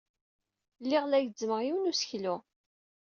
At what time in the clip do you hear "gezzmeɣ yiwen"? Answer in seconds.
1.25-1.85